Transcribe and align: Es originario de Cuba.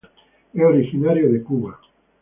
Es 0.51 0.63
originario 0.63 1.31
de 1.31 1.43
Cuba. 1.43 1.79